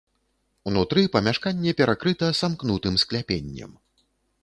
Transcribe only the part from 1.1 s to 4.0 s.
памяшканне перакрыта самкнутым скляпеннем.